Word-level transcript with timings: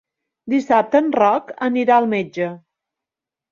Dissabte 0.53 1.01
en 1.05 1.11
Roc 1.17 1.53
anirà 1.69 1.99
al 2.01 2.11
metge. 2.17 2.51